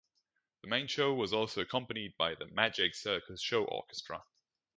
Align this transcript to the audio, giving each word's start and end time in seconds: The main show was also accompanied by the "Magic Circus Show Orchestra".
The 0.63 0.67
main 0.67 0.87
show 0.87 1.13
was 1.13 1.31
also 1.31 1.61
accompanied 1.61 2.17
by 2.17 2.33
the 2.33 2.47
"Magic 2.47 2.95
Circus 2.95 3.39
Show 3.39 3.65
Orchestra". 3.65 4.23